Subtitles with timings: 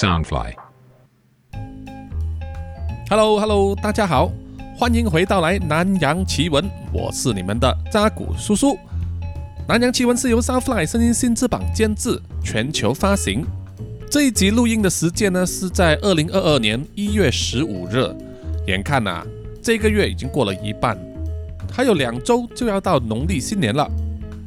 [0.00, 0.54] Soundfly。
[3.10, 4.32] Hello Hello，大家好，
[4.74, 8.78] 欢迎回到来南洋奇闻，我是你们的扎古叔叔。
[9.68, 13.44] 南洋奇闻是由 Soundfly 声音新翅膀监制，全球发行。
[14.10, 18.10] 这一集录音的时间呢是在二零二二年一月十五日，
[18.68, 19.22] 眼看呐、
[19.62, 20.98] 这个月已经过了一半，
[21.70, 23.86] 还有两周就要到农历新年了。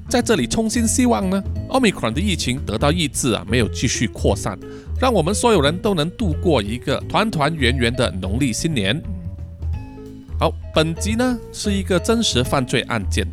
[0.09, 4.59] 在这里衷心希望呢，Omicron 的疫情得到抑制啊，没有继续扩散，
[5.03, 9.03] 让我们所有人都能度过一个团团圆圆的农历新年。
[10.39, 13.27] 好，本集呢是一个真实犯罪案件，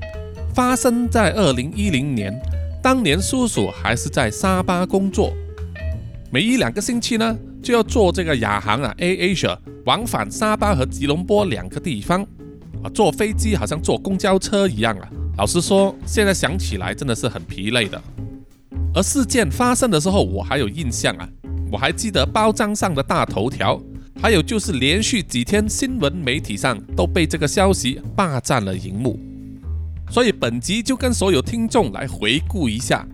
[0.53, 2.37] 发生在二零一零年，
[2.83, 5.33] 当年叔叔还是在沙巴工作，
[6.33, 12.27] 每一两个星期呢就要坐这个亚航啊 A Asia 往返沙巴和吉隆坡两个地方
[12.83, 15.09] 啊，坐飞机好像坐公交车一样啊。
[15.39, 18.03] 老实说，现在想起来真的是很疲累的。
[18.93, 21.29] 而事件发生的时候，我还有印象啊，
[21.71, 23.81] 我还记得报章上的大头条，
[24.21, 29.19] 还有就是连续几天新闻媒体上都被这个消息霸占了荧幕。
[30.11, 33.07] 所以本集就跟所有听众来回顾一下，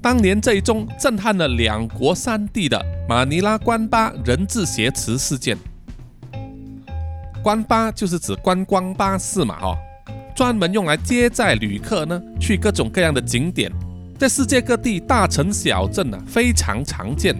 [0.00, 5.58] 当年这一宗震撼了两国三地的马尼拉关巴人质挟持事件。
[7.42, 9.76] 关巴就是指观光巴士嘛，哦。
[10.34, 13.70] 专门用来接载旅客呢，去各种各样的景点，
[14.16, 17.36] 在世界各地大城小镇啊非常常见。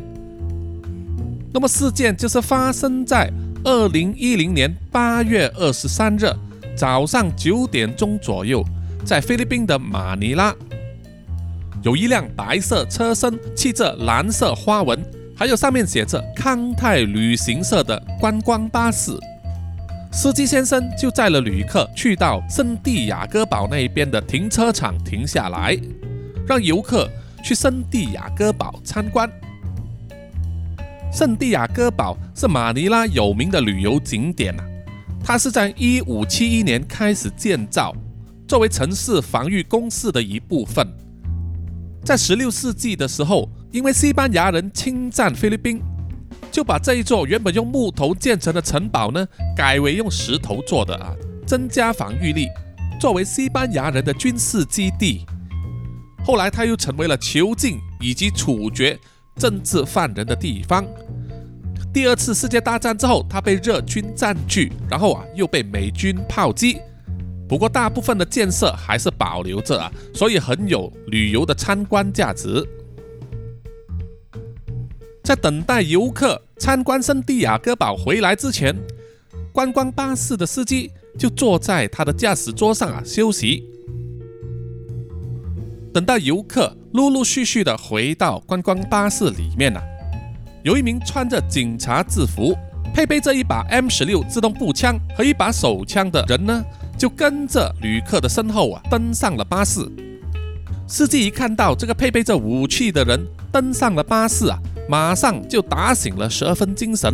[1.52, 3.30] 那么事件就是发生在
[3.64, 6.30] 二零一零年八月二十三日
[6.76, 8.64] 早上九点钟左右，
[9.04, 10.54] 在菲律宾的马尼拉，
[11.82, 15.02] 有一辆白色车身、漆着蓝色花纹，
[15.34, 19.10] 还有上面写着康泰旅行社的观光巴士。
[20.12, 25.76] 司机先生就载了旅客去到圣地亚哥堡那边的停车场停下来，
[26.46, 27.08] 让游客
[27.42, 29.30] 去圣地亚哥堡参观。
[31.10, 34.64] 圣地亚哥堡是马尼拉有名的旅游景点啊，
[35.24, 37.94] 它是在一五七一年开始建造，
[38.46, 40.86] 作为城市防御工事的一部分。
[42.04, 45.80] 在十六世纪的时候，因为西班牙人侵占菲律宾。
[46.50, 51.14] 就把这一座原本用木头建成的城堡呢，改为用石头做的啊，
[51.46, 52.48] 增加防御力，
[52.98, 55.24] 作为西班牙人的军事基地。
[56.24, 58.98] 后来，它又成为了囚禁以及处决
[59.38, 60.84] 政治犯人的地方。
[61.92, 66.78] 第二次世界大战之后，它被日军占据，然后啊，又被美军炮击。
[67.48, 72.62] 不过，大部分的建设还是保留着啊，所以很有旅游的参观价值。
[75.24, 78.76] 在等待游客参观圣地亚哥堡回来之前，
[79.50, 83.64] 观光巴士的司机就坐在他的驾驶桌上啊休息。
[85.92, 89.82] 等到游客陆陆续续的回到观光巴士里面啊，
[90.62, 92.56] 有一名穿着警察制服、
[92.94, 96.64] 配备着一把 M 十六自动步枪和一把手枪的人呢，
[96.96, 99.80] 就跟着旅客的身后啊登上了巴士。
[100.86, 104.58] 司机一看到这个配备着武器的人登上了巴士啊。
[104.90, 107.12] 马上就打醒了十二分精神，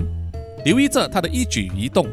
[0.65, 2.07] 留意着他的一举一动。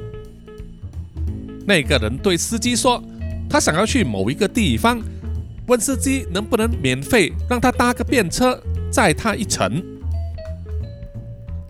[1.68, 3.00] 那个人对司机说
[3.48, 5.00] ：“他想要去某一个地方，
[5.68, 8.62] 问司机能不能免费让他搭个便车
[8.92, 9.82] 载他一程。”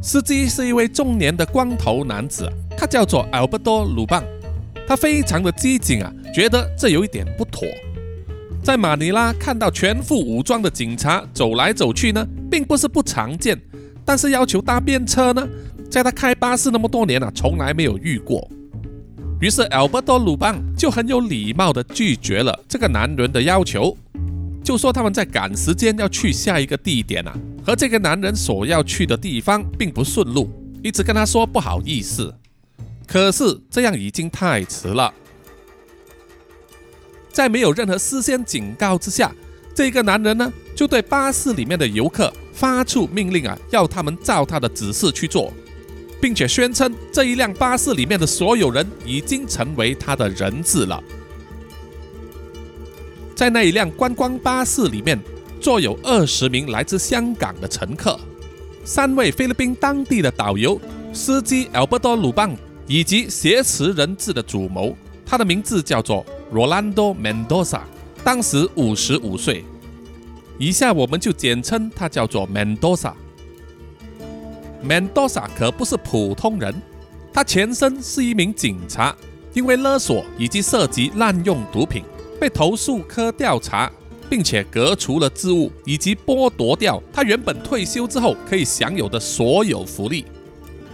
[0.02, 4.24] 司机是一位中年的光头男子，他叫做 Alberto 鲁棒，
[4.88, 7.68] 他非常的机警啊，觉得这有一点不妥。
[8.64, 13.60] 在马尼拉看到全副武装的警察走来走去呢，并不是不常见。
[14.04, 15.48] 但是要求搭便车呢，
[15.90, 18.50] 在他开巴士那么多年啊，从来没有遇过。
[19.42, 23.98] 于是 Albert 鲁邦就很有礼貌地拒绝了这个男人的要求，
[24.64, 27.36] 就说他们在赶时间要去下一个地点啊，
[27.66, 30.48] 和这个男人所要去的地方并不顺路，
[30.84, 32.32] 一直跟他说不好意思。
[33.08, 35.12] 可是这样已经太迟了，
[37.34, 39.34] 在没有任何事先警告之下，
[39.74, 42.32] 这个男人呢就对巴士里面的游客。
[42.54, 45.52] 发出命令啊，要他们照他的指示去做，
[46.22, 51.04] 并且宣称这一辆巴士里面的所有人已经成为他的人质了。
[53.36, 55.20] 在那一辆观光巴士里面，
[55.60, 58.20] 坐有二十名来自香港的乘客，
[58.86, 60.80] 三位菲律宾当地的导游、
[61.12, 64.96] 司机 Alberto 鲁邦以及挟持人质的主谋，
[65.26, 66.24] 他的名字叫做
[66.54, 67.82] Rolando Mendoza，
[68.24, 69.66] 当时五十五岁。
[70.60, 73.14] 以下我们就简称他叫做 Mendoza。
[74.84, 76.74] Mendoza 可不是普通人，
[77.32, 79.16] 他前身是一名警察，
[79.54, 82.04] 因为勒索以及涉及滥用毒品
[82.40, 83.92] 被投诉科调查，
[84.30, 90.26] 并且革除了职务，以及剥夺掉他原本退休之后可以享有的所有福利。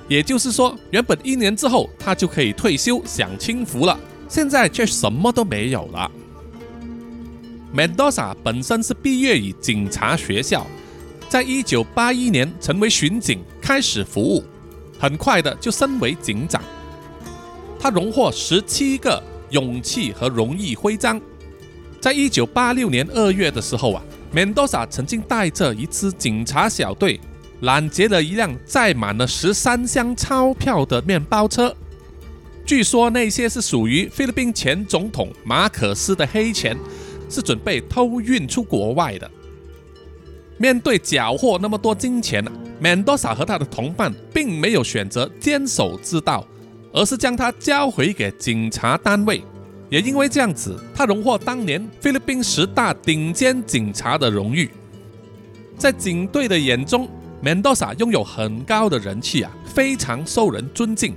[0.10, 3.98] 也就是说，原本一年之后他就可以退休享清福了，
[4.28, 6.12] 现在却什么都没有了。
[7.76, 10.66] Mendoza 本身是毕业于警察学校，
[11.30, 14.44] 在一九八一年成为巡警，开始服务，
[14.98, 16.64] 很快的就升为警长。
[17.80, 21.20] 他荣获十七个勇气和荣誉徽章。
[22.00, 24.02] 在一九八六年二月的时候啊
[24.34, 27.20] ，Mendoza 曾经带着一支警察小队
[27.62, 31.76] 拦截了一辆载满了十三箱钞票的面包车。
[32.66, 36.78] 据说那些是属于菲律宾前总统马可斯的黑钱。
[37.30, 39.30] 是准备偷运出国外的。
[40.58, 42.52] 面对缴获那么多金钱呢
[42.82, 46.46] ，Mendoza 和他的同伴并没有选择坚守之道，
[46.92, 49.44] 而是将它交回给警察单位。
[49.90, 54.70] 也因为这样子，他荣获当年菲律宾十大顶尖警察的荣誉。
[55.78, 57.08] 在警队的眼中
[57.44, 61.16] ，Mendoza 拥有很高的人气啊，非常受人尊敬。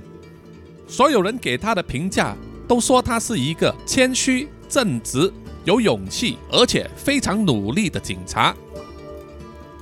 [0.87, 2.35] 所有人给他的评价
[2.67, 5.33] 都说他是一个谦虚正直。
[5.63, 8.55] 有勇气而且非常努力的警察。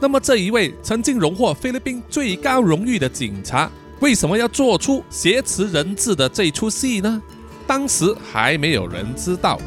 [0.01, 3.69] 那么，这一位曾经荣获菲律宾最高荣誉的警察，
[3.99, 7.21] 为什么要做出挟持人质的这出戏呢？
[7.67, 9.59] 当时还没有人知道。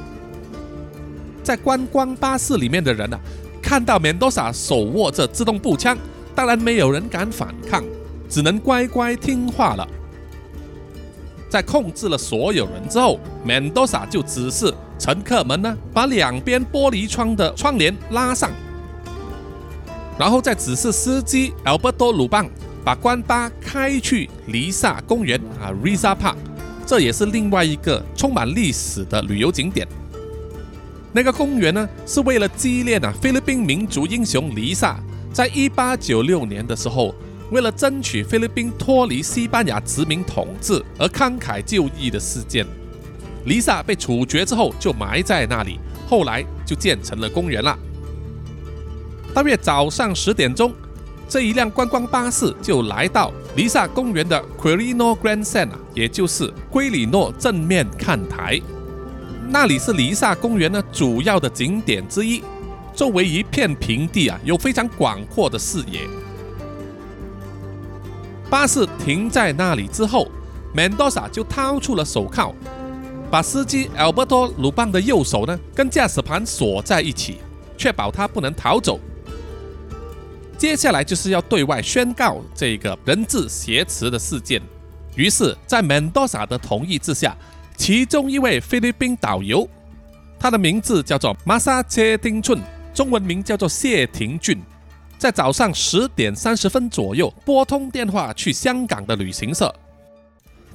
[1.43, 3.21] 在观光巴士里面的人啊，
[3.61, 5.99] 看到缅多萨手握着自动步枪，
[6.35, 7.85] 当然没有人敢反抗，
[8.29, 9.87] 只能乖乖听话了。
[11.51, 14.73] 在控制了所有人之后，Mendoza 就指示。
[14.99, 18.51] 乘客们呢，把两边玻璃窗的窗帘拉上，
[20.19, 22.49] 然后再指示司机 Alberto 鲁邦
[22.85, 26.37] 把关巴开去黎萨公园啊，Risa Park，
[26.87, 29.87] 这也是另外一个充满历史的旅游景点。
[31.13, 34.99] 那个公园呢，是为了纪念啊菲律宾民族英雄黎萨，
[35.33, 37.15] 在一八九六年的时候，
[37.51, 42.67] 为了争取菲律宾脱离西班牙殖民统治而慷慨就义的事件。
[43.45, 45.79] 丽萨被处决之后就埋在那里，
[46.09, 47.77] 后来就建成了公园了。
[49.35, 50.75] 大约早上十点钟，
[51.27, 58.61] 这一辆观光巴士就来到丽萨公园的 Quirino Grandstand 啊，也就是圭里诺正面看台。
[59.49, 62.43] 那里是丽萨公园呢主要的景点之一，
[62.95, 66.07] 周围一片平地啊，有非常广阔的视野。
[68.51, 70.29] 巴士停在那里之后
[70.77, 72.55] ，Mendoza 就掏出了手铐。
[73.31, 77.39] 把司机 Alberto 鲁邦的右手呢，跟驾驶盘锁在一起，
[77.79, 79.01] 确保他不能逃走。
[80.63, 84.63] 接下来就是要对外宣告这个人质挟持的事件。
[85.17, 87.37] 于是，在 Mendoza 的同意之下，
[87.77, 89.69] 其中一位菲律宾导游，
[90.39, 92.61] 他的名字叫做 Masa 切丁寸，
[92.95, 94.63] 中文名叫做谢廷俊，
[95.19, 99.75] 在早上十点三十分左右拨通电话去香港的旅行社。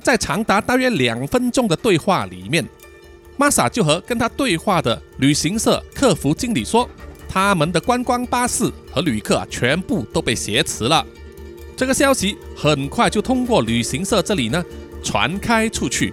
[0.03, 2.67] 在长达大约两分钟的对话里面，
[3.37, 6.89] 玛莎就和跟他对话的旅行社客服经理说，
[7.37, 11.05] 他们的观光巴士和旅客啊全部都被挟持了。
[11.75, 14.65] 这个消息很快就通过旅行社这里呢
[15.03, 16.11] 传开出去，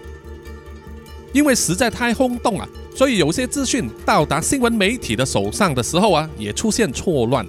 [1.33, 7.47] 因为实在太轰动了，所以有些资讯到达新闻媒体的手上的时候啊，也出现错乱。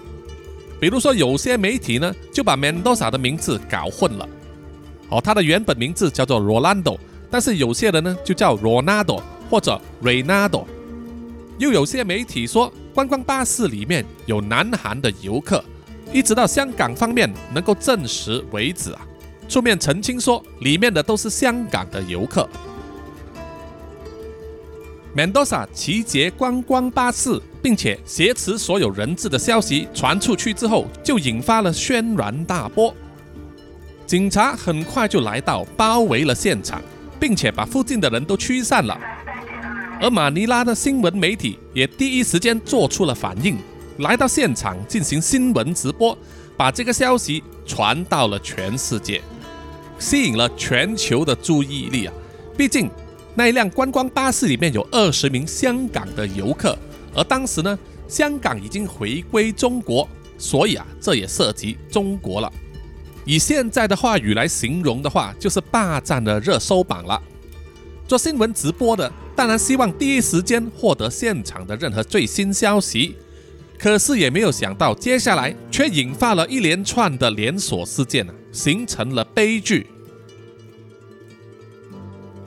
[0.79, 4.25] 比如说，有些媒体呢就把 Mendoza 的名字搞混了。
[5.09, 6.97] 哦，他的原本名字叫做 Rolando，
[7.29, 10.63] 但是有些人呢就叫 Ronaldo 或者 Renaldo。
[11.57, 15.63] 又有些媒体说，观光巴士里面有南韩的游客，
[16.11, 19.01] 一直到香港方面能够证实为止啊。
[19.47, 22.49] 出面澄清说，里面的都是香港的游客。
[25.15, 32.93] Mendoza 集结观光巴士，并且挟持所有人质的消息传出去之后，就引发了轩然大波。
[34.05, 36.81] 警察很快就来到，包围了现场，
[37.17, 38.99] 并且把附近的人都驱散了。
[40.01, 43.57] 而马尼拉的新闻媒体也第一时间做出了反应，
[43.99, 46.17] 来到现场进行新闻直播，
[46.57, 49.21] 把这个消息传到了全世界，
[49.97, 52.13] 吸引了全球的注意力啊！
[52.57, 52.89] 毕竟
[53.33, 56.77] 那一辆观光巴士里面有二十名香港的游客，
[57.13, 62.51] 而当时呢，香港已经回归中国，所以啊，这也涉及中国了。
[63.23, 67.19] 以现在的话语来形容的话，就是霸占了热搜榜了。
[68.07, 73.15] 做新闻直播的当然希望第一时间获得现场的任何最新消息，
[73.79, 79.87] 可是也没有想到，接下来却引发了一连串的连锁事件形成了悲剧。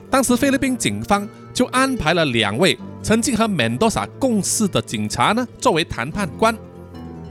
[0.09, 6.57] 当时菲律宾警方就安排了两位曾经和 Mendoza 共事的警察呢，作为谈判官，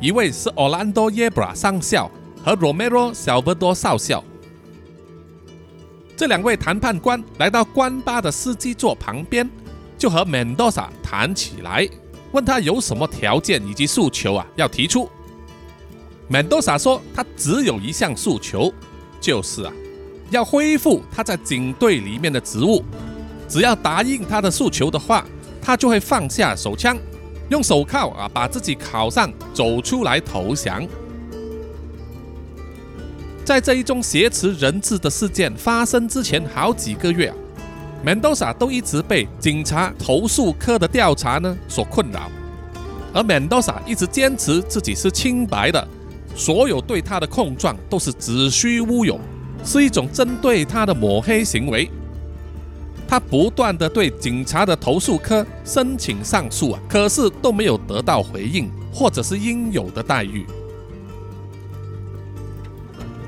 [0.00, 2.08] 一位是 Orlando Yebra 上校
[2.44, 4.22] 和 Romero Salvador 少校。
[6.18, 9.48] 这两位谈判官来到关巴的司机座旁边，
[9.96, 11.88] 就和 Mendoza 谈起来，
[12.32, 15.08] 问他有什么条件以及诉求啊要提出。
[16.28, 18.74] Mendoza 说他只有一项诉求，
[19.20, 19.72] 就是啊
[20.30, 22.84] 要恢复他在警队里面的职务。
[23.48, 25.24] 只要答应他的诉求的话，
[25.62, 26.98] 他就会放下手枪，
[27.48, 30.84] 用手铐啊把自己铐上，走出来投降。
[33.48, 37.34] 在这一宗挟持人质的事件发生之前好几个月啊
[38.04, 42.30] ，Mendoza 都一直被警察投诉科的调查呢所困扰，
[43.14, 45.88] 而 Mendoza 一直坚持自己是清白的，
[46.36, 49.18] 所有对他的控状都是子虚乌有，
[49.64, 51.90] 是一种针对他的抹黑行为。
[53.08, 60.44] 他不断的对警察的投诉科申请上诉啊，可是都没有得到回应，或者是应有的待遇。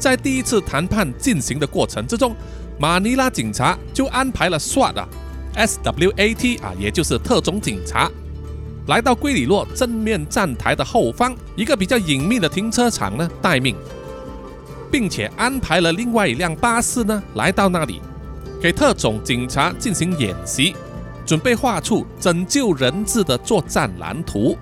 [0.00, 2.35] 在第一次谈判进行的过程之中，
[2.78, 5.09] 马尼拉警察就安排了 SWAT 啊
[5.54, 8.11] ，SWAT 啊，也就是特种警察，
[8.87, 13.76] 来到圭里洛正面站台的后方一个比较隐秘的停车场呢待命，
[14.90, 18.00] 并且安排了另外一辆巴士呢来到那里。
[18.62, 20.75] 给特种警察进行演习，
[21.26, 24.57] 准备画出拯救人质的作战蓝图。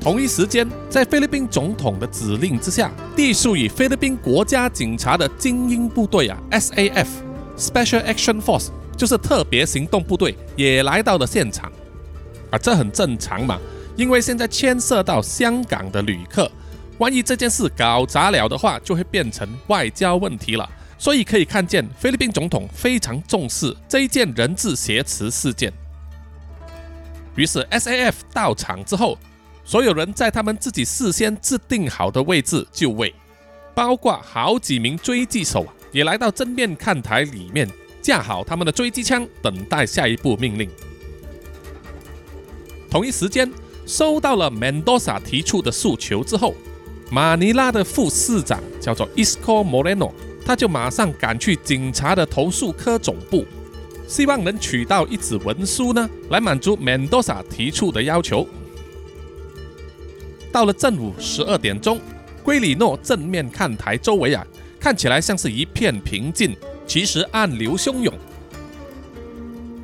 [0.00, 11.70] 同一时间，在菲律宾总统的指令之下，隶属于菲律宾国家警察的精英部队啊 （SAF，Special Action Force） 就是特别行动部队，也来到了现场。
[12.50, 13.58] 啊，这很正常嘛，
[13.94, 16.50] 因为现在牵涉到香港的旅客，
[16.96, 20.66] 万一这件事搞砸了的话，就会变成外交问题了。
[20.96, 25.70] 所以可以看见，菲律宾总统非常重视这一件人质挟持事件。
[27.36, 29.18] 于是 SAF 到场之后，
[29.64, 33.14] 所有人在他们自己事先制定好的位置就位，
[33.74, 37.68] 包括好几名追击手也来到正面看台里面
[38.02, 40.68] 架好他们的追击枪，等待下一步命令。
[42.90, 43.50] 同一时间，
[43.86, 46.54] 收到了 Mendoza 提出的诉求之后，
[47.10, 50.12] 马尼拉的副市长叫做 Isco Moreno。
[50.42, 53.46] 他就马上赶去警察的投诉科总部，
[54.08, 58.48] 希望能取到一纸文书呢，来满足 Mendoza 提出的要求。
[60.52, 62.00] 到了正午十二点钟，
[62.42, 64.46] 圭里诺正面看台周围啊，
[64.78, 68.12] 看起来像是一片平静，其实暗流汹涌。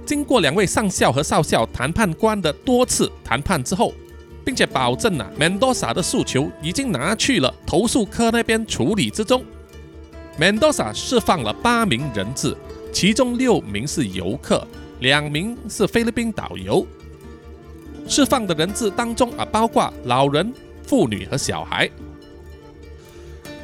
[0.05, 3.93] 经过两位上校和少校谈判官的多次谈判之后，
[4.45, 9.45] 并且保证啊，Mendoza 的诉求已经拿去了投诉科那边处理之中。
[10.39, 12.57] Mendoza 释放了八名人质，
[12.93, 14.67] 其中六名是游客，
[15.01, 16.87] 两名是菲律宾导游。
[18.09, 20.53] 释放的人质当中啊，包括老人、
[20.87, 21.91] 妇女和小孩。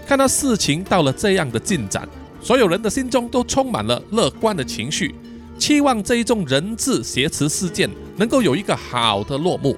[0.06, 2.08] 看到事情到了这样的进展，
[2.40, 5.14] 所有人的心中都充满了乐观的情绪，
[5.58, 9.76] 期望这一宗人质挟持事件能够有一个好的落幕。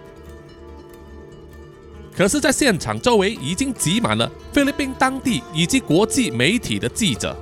[2.17, 7.37] 可是，在现场周围已经挤满了菲律宾当地以及国际媒体的记者，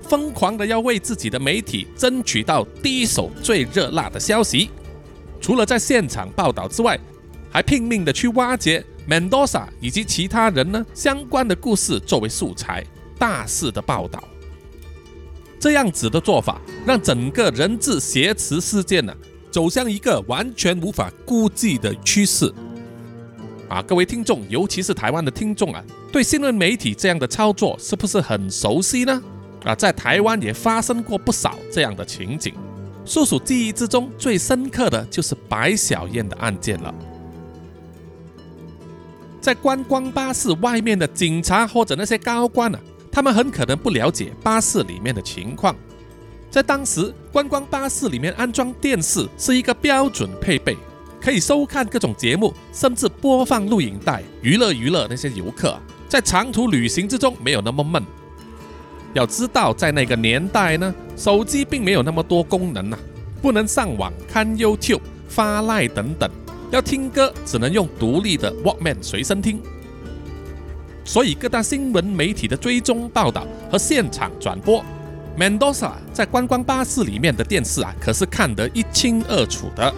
[0.00, 4.70] 疯狂的要为自己的媒体争取到第一手最热辣的消息。
[5.42, 6.98] 除了在现场报道之外，
[7.50, 12.86] 还拼命的去挖掘 Mendoza 以及其他人呢相关的故事作为素材，
[13.18, 14.22] 大肆的报道。
[15.58, 19.12] 这样子的做法，让整个人质挟持事件呢
[19.50, 22.52] 走向一个完全无法估计的趋势。
[23.68, 25.82] 啊，各位听众，尤其是台湾的听众啊，
[26.12, 29.22] 对新闻媒体这样的操作是不是很熟悉呢？
[29.64, 32.54] 啊，在台湾也发生过不少这样的情景。
[33.04, 36.94] 叔叔记忆之中最深刻的就是白小燕的案件了。
[39.40, 42.78] 在观光巴士外面的警察或者那些高官啊，
[43.10, 45.74] 他们很可能不了解巴士里面的情况。
[46.48, 50.76] 在当时，观光巴士里面安装电视是一个标准配备。
[51.20, 55.78] 可以收看各种节目，甚至播放录影带，娱乐娱乐那些游客。
[56.08, 58.04] 在长途旅行之中没有那么闷。
[59.14, 62.98] 要知道，在那个年代呢，手机并没有那么多功能呐，
[63.40, 66.30] 不能上网、看 YouTube、发赖等等。
[66.70, 69.60] 要听歌，只能用独立的 Walkman 随身听。
[71.04, 74.82] 所以各大新闻媒体的追踪报道和现场转播
[75.36, 79.92] ，Mendoza 在观光巴士里面的电视啊，可是看得一清二楚的。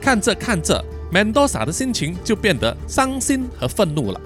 [0.00, 4.20] 看着看着，Mendoza 的心情就变得伤心和愤怒了，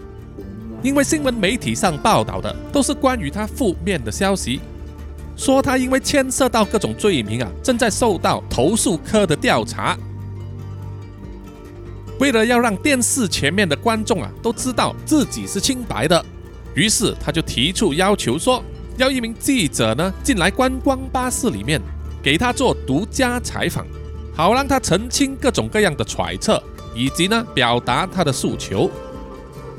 [0.84, 4.60] 因为新闻媒体上报道的都是关于他负面的消息，
[5.34, 9.96] 说他因为牵涉到各种罪名啊，正在受到投诉科的调查。
[12.20, 16.22] 为了要让电视前面的观众啊都知道自己是清白的，
[16.74, 18.62] 于是他就提出要求说，
[18.98, 21.80] 要一名记者呢进来观光巴士里面，
[22.22, 23.86] 给他做独家采访，
[24.34, 26.62] 好让他澄清各种各样的揣测，
[26.94, 28.90] 以及呢表达他的诉求。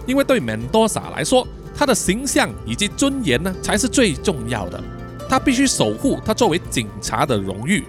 [0.06, 4.84] 因为对门多萨来说，他的形象以及尊严呢才是最重要的，
[5.30, 7.84] 他必须守护他作为警察的荣誉。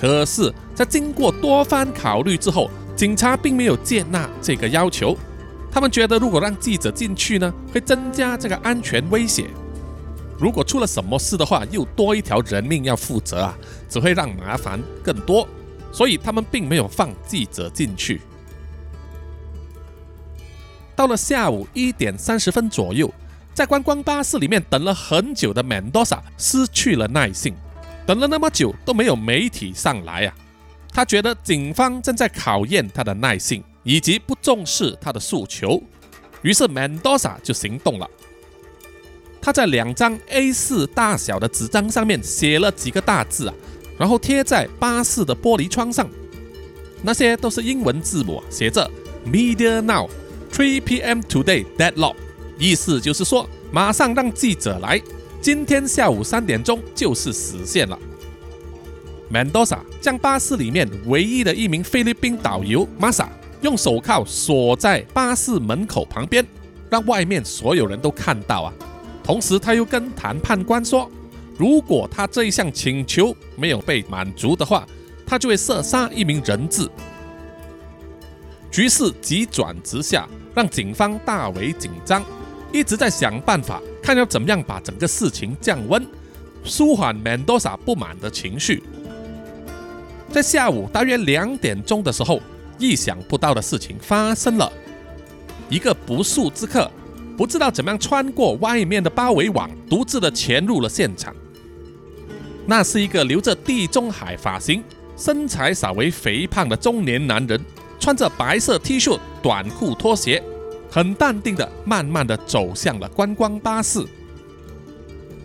[0.00, 5.16] 可是，在经过多番考虑之后，警察并没有接纳这个要求。
[5.70, 9.46] 他们觉得，如果让记者进去呢，会增加这个安全威胁。
[10.38, 13.56] 如果出了什么事的话，又多一条人命要负责啊，
[13.88, 15.46] 只会让麻烦更多。
[15.92, 18.20] 所以，他们并没有放记者进去。
[20.94, 23.12] 到了下午一点三十分左右，
[23.54, 27.54] 在观光巴士里面等了很久的 Mendoza 失去了耐性。
[28.04, 30.34] 等了那么久都没有媒体上来啊，
[30.92, 35.80] 他觉得警方正在考验他的耐性以及不重视他的诉求，
[36.42, 38.10] 于是 Mendoza 就行动了。
[39.40, 43.54] 他在两张 A4 大小的纸张上面写了几个大字啊，
[43.98, 46.08] 然后贴在巴士的玻璃窗上，
[47.02, 48.90] 那些都是英文字母，啊写着
[49.24, 50.08] Media Now
[50.52, 51.20] three p.m.
[51.20, 52.14] Today Deadlock，
[52.58, 55.00] 意思就是说马上让记者来。
[55.40, 57.98] 今天下午三点钟就是死线了。
[59.32, 63.26] Mendoza 将巴士里面唯一的一名菲律宾导游 Masa
[63.62, 66.46] 用手铐锁在巴士门口旁边，
[66.90, 68.72] 让外面所有人都看到啊。
[69.24, 71.10] 同时，他又跟谈判官说，
[71.56, 74.86] 如果他这一项请求没有被满足的话，
[75.26, 76.88] 他就会射杀一名人质。
[78.70, 82.24] 局势急转直下，让警方大为紧张，
[82.72, 83.80] 一直在想办法。
[84.02, 86.04] 看要怎么样把整个事情降温，
[86.64, 88.82] 舒缓 Mendoza 不满的情绪。
[90.30, 92.40] 在下午大约两点钟的时候，
[92.78, 94.72] 意想不到的事情发生了。
[95.68, 96.90] 一个不速之客
[97.36, 101.34] 不知道怎么样穿过外面的包围网，独自的潜入了现场。
[102.66, 104.82] 那是一个留着地中海发型、
[105.16, 107.60] 身材稍微肥胖的中年男人，
[108.02, 110.42] 穿着白色 T 恤、短裤、拖鞋。
[110.90, 114.04] 很淡定的，慢慢的走向了观光巴士。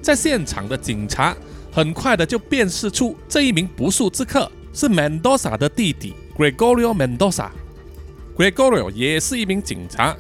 [0.02, 1.38] 在现场的警察
[1.72, 7.50] 很快的就辨识出这一名不速之客是 Mendoza 的弟弟 Gregorio Mendoza。
[8.36, 10.18] Gregorio 也是一名警察。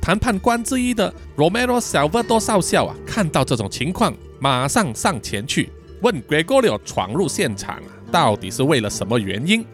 [0.00, 7.78] 谈判官之一的 Romero Salvador 少校啊，看到这种情况，马上上前去问 Gregorio 闯入现场
[8.10, 9.64] 到底是为了什么原因。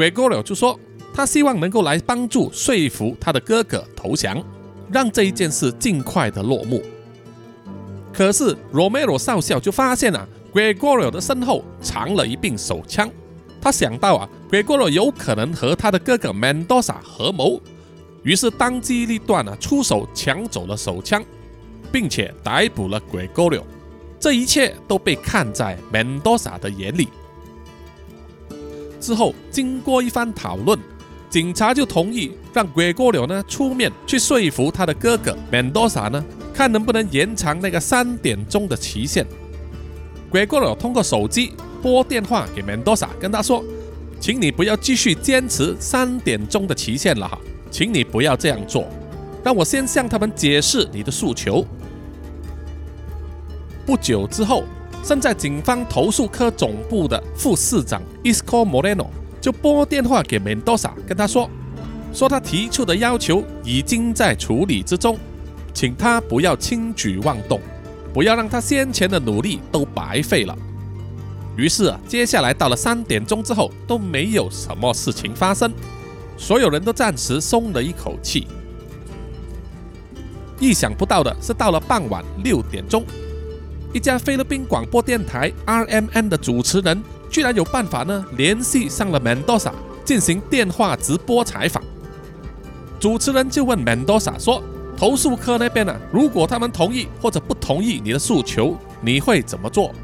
[0.00, 0.78] Gregorio 就说。
[1.12, 4.40] 他希望能够来帮助说服他的哥哥投降，
[4.92, 6.80] 让这一件事尽快的落幕。
[8.12, 13.10] 可是 Romero 少校就发现啊，Gregorio 的身后藏了一柄手枪。
[13.60, 17.60] 他想到啊，Gregorio 有可能和他的哥哥 Mendoza 合谋，
[18.22, 21.22] 于是当机立断啊，出手抢走了手枪，
[21.90, 23.64] 并且逮捕了 Gregorio。
[24.20, 27.08] 这一切都被看在 Mendoza 的眼里。
[29.00, 30.78] 之后，经过一番讨论。
[31.28, 39.24] 警察就同意让 Gregorio 呢出面去说服他的哥哥 Mendoza 呢，看能不能延长那个三点钟的期限。
[40.32, 43.64] Gregorio 通过手机拨电话给 Mendoza，跟他说
[44.18, 47.38] ：“请你不要继续坚持三点钟的期限了哈，
[47.70, 48.88] 请你不要这样做，
[49.44, 51.64] 让我先向他们解释你的诉求。”
[53.86, 54.64] 不久之后，
[55.02, 59.06] 身在警方投诉科总部的副市长 Isco Moreno。
[59.40, 61.48] 就拨电话给 Mendoza，跟他说，
[62.12, 65.18] 说他提出的要求已经在处理之中，
[65.72, 67.58] 请他不要轻举妄动，
[68.12, 70.54] 不要让他先前的努力都白费了。
[71.56, 75.72] 于是，接下来到了三点钟之后都没有什么事情发生，
[76.36, 78.46] 所有人都暂时松了一口气。
[80.58, 83.02] 意想不到的是，到了傍晚六点钟，
[83.92, 87.02] 一家菲律宾广播电台 RMN 的主持人。
[87.30, 89.70] 居然有办法呢，联系上了 Mendoza
[90.04, 91.80] 进行电话直播采访。
[92.98, 94.60] 主持人就问 Mendoza 说
[94.98, 95.94] ：“投诉科那边呢？
[96.12, 99.94] 如果他们同意或者不同意你的诉求，你会怎么做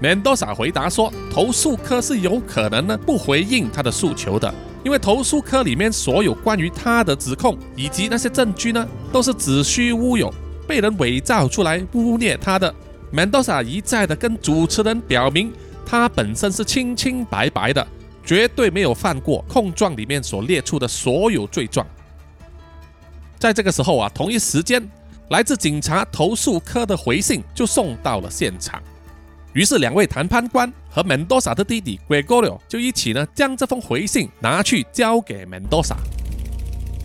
[0.00, 4.54] ？”Mendoza 回答说：“投诉科是有可能呢不回应他的诉求的，
[4.84, 10.32] 因为投诉科里面所有关于他的指控以及那些证据呢，都是子虚乌有，
[10.64, 12.72] 被人伪造出来污蔑他的。
[13.12, 15.52] ”Mendoza 一再的跟主持人表明。
[15.84, 17.86] 他本身是清清白白的，
[18.24, 21.86] 绝对没有犯过控状里面所列出的所有罪状。
[23.38, 24.82] 在这个时候啊，同一时间
[25.28, 28.80] 来自警察投诉科的回信就送到了现场。
[29.52, 35.96] 于是，两位谈判官和 Mendoza 的弟弟 Gregorio 就一起呢，将这封回信拿去交给 Mendoza。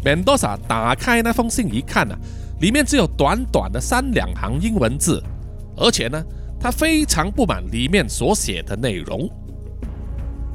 [0.05, 2.17] Mendoza 打开那封信一看啊，
[2.61, 5.21] 里面只有短短的三两行英文字，
[5.77, 6.21] 而且呢，
[6.59, 9.29] 他非常不满里面所写的内容。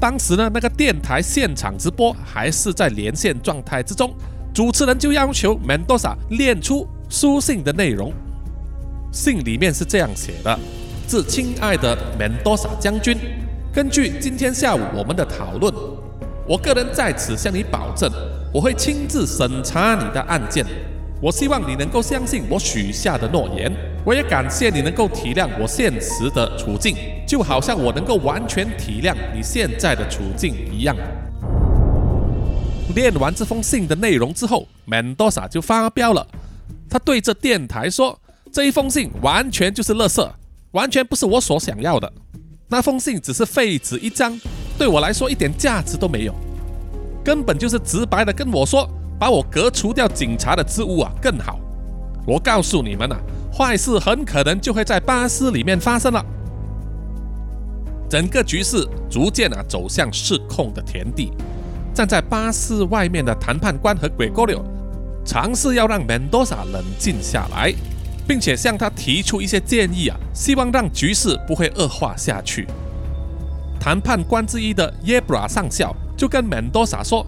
[0.00, 4.12] 当时呢，那个电台现场直播还是在连线状态之中，
[4.52, 8.12] 主持人就要求 Mendoza 念出书信的内容。
[9.12, 10.58] 信里面是这样写的。
[11.06, 13.16] 致亲爱的 Mendoza 将军，
[13.72, 15.72] 根据今天下午我们的讨论，
[16.48, 18.10] 我个人在此向你保证，
[18.52, 20.64] 我会亲自审查你的案件。
[21.20, 23.70] 我希望你能够相信我许下的诺言。
[24.04, 30.96] 我也感谢你能够体谅我现实的处境，就好像我能够完全体谅你现在的处境一样。
[32.94, 36.26] 念完这封信的内容之后，Mendoza 就发飙了，
[36.90, 38.18] 他对着电台说
[38.52, 40.28] ：“这一封信完全就是垃圾。”
[40.72, 42.10] 完全不是我所想要的，
[42.68, 44.40] 那封信只是废纸一张，
[44.78, 46.34] 对我来说一点价值都没有，
[47.22, 48.88] 根本就是直白的跟我说，
[49.18, 51.60] 把我革除掉警察的职务啊更好。
[52.26, 53.20] 我告诉你们啊，
[53.56, 56.24] 坏事很可能就会在巴士里面发生了。
[58.08, 61.32] 整个局势逐渐啊走向失控的田地，
[61.94, 64.64] 站在巴士外面的谈判官和鬼哥柳
[65.24, 67.74] 尝试要让 Mendoza 冷静下来。
[68.24, 72.68] 并且向他提出一些建议啊，希望让局势不会恶化下去。
[73.80, 77.26] 谈判官之一的耶布拉上校就跟门多萨说，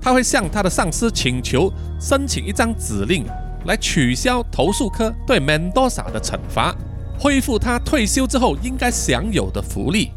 [0.00, 1.70] 他会向他的上司请求
[2.00, 3.26] 申请一张指令，
[3.64, 6.74] 来取消投诉科对 Mendoza 的惩罚，
[7.18, 10.10] 恢复他退休之后应该享有的福利。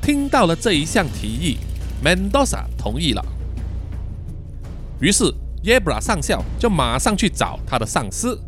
[0.00, 1.58] 听到了这一项提议
[2.04, 3.24] ，，Mendoza 同意了。
[5.00, 5.24] 于是
[5.62, 8.38] Yebra 上校就马上去找他的上司。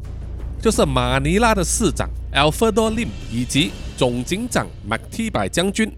[0.59, 5.93] 就是马尼拉的市长 Alfredo Lim 以及总警长 McTiby 将军。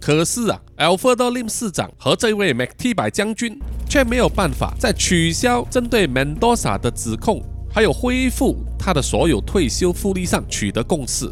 [0.00, 11.30] 可是啊，Alfredo Lim 市长和这位 McTiby 将军却没有办法在取消针对 Mendoza 的指控，还有恢复他的所有退休福利上取得共识。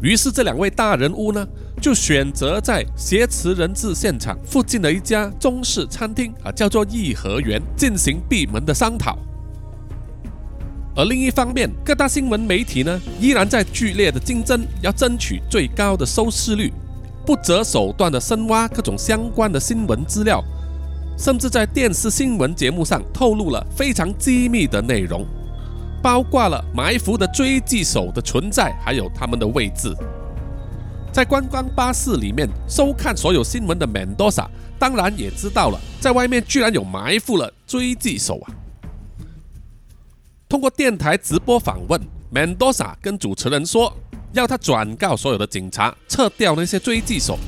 [0.00, 1.44] 于是这两位大人物呢，
[1.80, 9.18] 就选择在挟持人质现场附近的一家中式餐厅啊，叫做颐和园，进行闭门的商讨。
[10.94, 16.72] 而另一方面，各大新闻媒体呢，依然在剧烈的竞争，要争取最高的收视率，
[17.24, 20.44] 不择手段的深挖各种相关的新闻资料，
[21.16, 25.24] 甚至在电视新闻节目上透露了非常机密的内容，
[26.02, 29.96] 包括了埋伏的追击手的存在，还有他们的位置。
[31.12, 34.46] 在观光巴士里面收看所有新闻的 Mendoza，
[34.78, 38.52] 当然也知道了，在外面居然有埋伏了追击手啊！
[40.48, 42.00] 通过电台直播访问
[42.34, 43.96] ，Mendoza 跟主持人说，
[44.34, 47.38] 要他转告所有的警察撤掉那些追击手，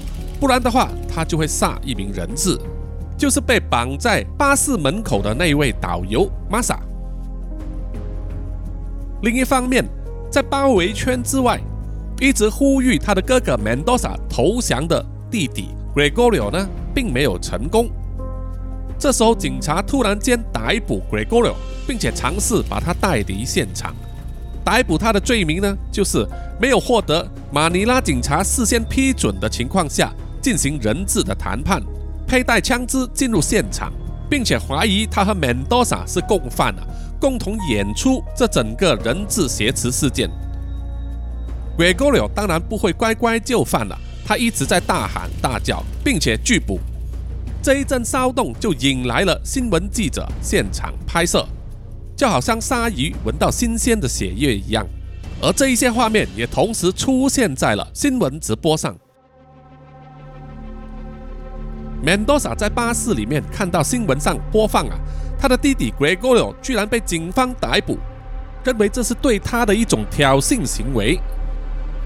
[0.40, 2.56] 不然的话，他就会杀一名人质，
[3.18, 6.78] 就是被绑在巴士门口的那位导游 Masa。
[9.22, 9.84] 另一方面，
[10.30, 11.60] 在包围圈之外，
[12.20, 17.90] 一直呼吁他的哥哥 Mendoza 投降的弟弟 Gregorio 呢，并没有成功。
[18.98, 21.54] 这时候，警察突然间逮捕 Gregorio，
[21.86, 23.94] 并且尝试把他带离现场。
[24.66, 26.26] 逮捕他的罪名呢，就是
[26.60, 31.80] 没有获得马尼拉警察事先批准的情况下进行人质的谈判，
[32.26, 33.92] 佩戴枪支进入现场，
[34.28, 36.82] 并且怀疑他和 Mendoza 是共犯啊，
[37.20, 40.28] 共同演出这整个人质挟持事件。
[41.78, 46.80] Gregorio 当然不会乖乖就范了，他一直在大喊大叫，并且拒捕。
[47.62, 51.46] 这一阵骚动就引来了新闻记者现场拍摄，
[52.16, 54.86] 就好像鲨鱼闻到新鲜的血液一样。
[55.42, 58.96] 而这一些画面也同时出现在了新闻直播上。
[62.02, 64.96] Mendoza 在巴士里面看到新闻上播放啊，
[65.38, 67.98] 他的弟弟 Gregorio 居然被警方逮捕，
[68.64, 71.20] 认为这是对他的一种挑衅行为，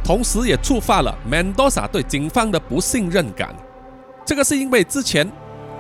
[0.03, 3.55] 同时也触发了 Mendoza 对警方的不信任感。
[4.27, 5.31] 这个是因为之前。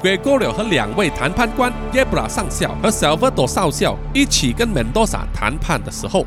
[0.03, 6.25] Gregorio 和两位谈判官 Yebra 上校和 Salvador 少校一起跟 Mendoza 谈判的时候，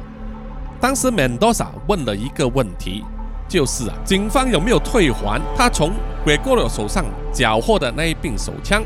[0.80, 3.04] 当时 Mendoza 问了一个问题，
[3.48, 5.92] 就是啊，警方有没有退还他从
[6.24, 8.84] Gregorio 手上缴获的那一柄手枪？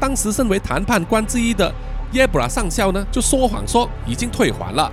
[0.00, 1.70] 当时身为谈判官之一的
[2.10, 4.90] Yebra 上校呢，就说谎说已经退还了。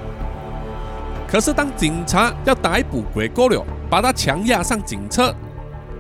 [1.30, 5.34] 可是当警察要逮捕 Gregorio，把他强压上警车。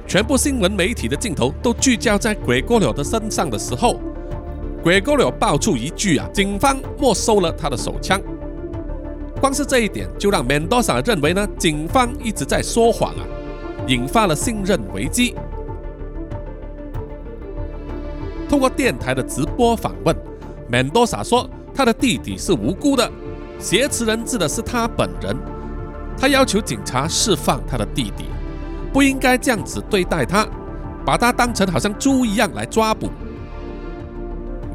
[0.08, 4.00] 全部新闻媒体的镜头都聚焦在 Gregorio 的身上的时候
[4.82, 8.22] 鬼哥了爆出一句啊，警方没收了他的手枪。
[9.42, 13.26] 光是这一点就让 Mendoza 认为呢，警方一直在说谎啊，
[13.88, 15.36] 引发了信任危机。
[18.48, 20.16] 通过电台的直播访问
[20.72, 23.12] ，Mendoza 说他的弟弟是无辜的，
[23.60, 25.36] 挟持人质的是他本人。
[26.18, 28.26] 他要求警察释放他的弟弟，
[28.92, 30.48] 不应该这样子对待他，
[31.06, 33.10] 把他当成好像猪一样来抓捕。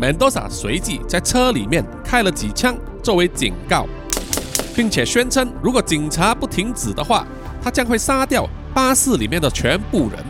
[0.00, 3.86] Mendoza 随即在车里面开了几枪作为警告。
[4.74, 7.26] 并且宣称，如果警察不停止的话，
[7.62, 10.24] 他将会杀掉巴士里面的全部人。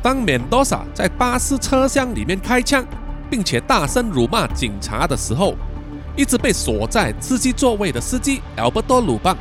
[0.00, 2.86] 当 Mendoza 在巴士车厢里面开枪，
[3.28, 5.56] 并且大声辱骂警察的时候，
[6.16, 9.36] 一直被锁在司机座位的司机 Alberto 鲁棒，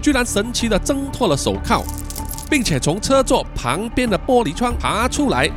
[0.00, 1.82] 居然神奇的挣脱了手铐，
[2.48, 5.50] 并且从车座旁边的玻璃窗爬出来。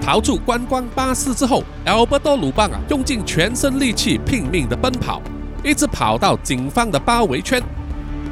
[0.00, 5.20] 逃出观光巴士之后，Alberto 鲁棒啊，用尽全身力气拼命的奔跑，
[5.64, 7.60] 一直跑到警方的包围圈，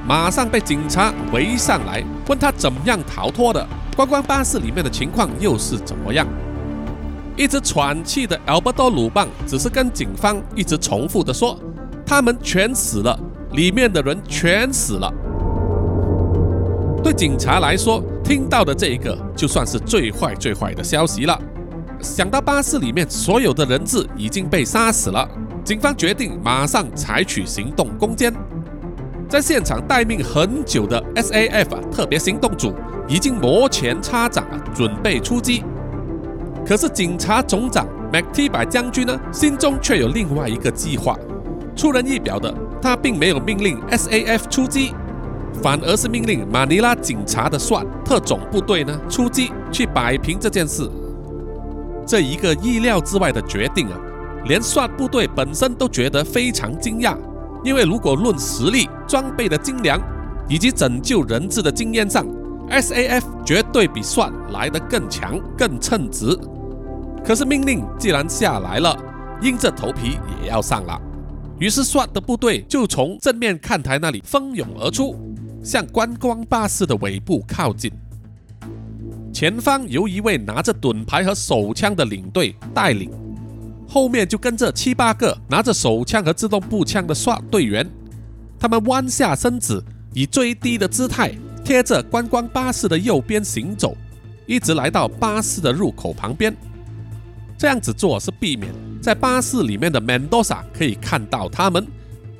[0.06, 6.24] 马上被警察围上来，问他怎么样逃脱的，观光巴士里面的情况又是怎么样？
[7.36, 11.58] 一直喘气的 Alberto 鲁棒只是跟警方一直重复的说，
[12.06, 13.18] 他们全死了，
[13.54, 15.12] 里面的人全死了。
[17.02, 21.38] 对警察来说，听到的这一个就算是最坏最坏的消息了。
[22.00, 25.28] 想到巴士里面所有的人质已经被杀死了，
[25.62, 28.32] 警方决定马上采取行动攻坚。
[29.28, 32.74] 在现场待命很久的 SAF 特别行动组
[33.08, 35.62] 已经摩拳擦掌啊准备出击。
[36.66, 41.18] 可是警察总长 McT 将军呢，心中却有另外一个计划。
[41.76, 44.92] 出人意表的，他并没有命令 SAF 出击，
[45.62, 50.86] 反而是命令马尼拉警察的算特种部队呢出击，去摆平这件事。
[52.06, 53.98] 这一个意料之外的决定啊，
[54.44, 57.16] 连算部队本身都觉得非常惊讶。
[57.64, 59.98] 因为如果论实力、装备的精良
[60.46, 62.26] 以及拯救人质的经验上
[62.68, 66.38] ，SAF 绝对比算来得更强、更称职。
[67.24, 68.94] 可是命令既然下来了，
[69.40, 71.00] 硬着头皮也要上了。
[71.58, 75.16] 于是刷的部队就从正面看台那里蜂拥而出，
[75.62, 77.90] 向观光巴士的尾部靠近。
[79.32, 83.10] 前方由一位拿着盾牌和手枪的领队带领，
[83.88, 87.88] 后面就跟着七八个拿着手枪和自动步枪的刷队员。
[88.58, 91.32] 他们弯下身子，以最低的姿态
[91.64, 93.96] 贴着观光巴士的右边行走，
[94.46, 96.54] 一直来到巴士的入口旁边。
[97.58, 98.72] 这样子做是避免
[99.04, 101.86] 在巴士里面的 Mendoza 可以看到他们，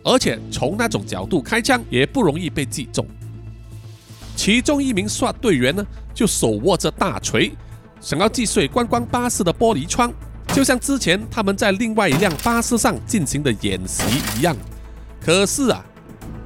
[0.03, 3.07] 而且从那种角度开枪也不容易被击中。
[4.35, 5.87] 其中一名刷队员呢？
[6.15, 7.53] 就手握着大锤，
[8.01, 10.11] 想要击碎观光巴士的玻璃窗，
[10.55, 14.03] 就像之前他们在另外一辆巴士上进行的演习
[14.39, 14.57] 一样。
[15.21, 15.85] 可是啊，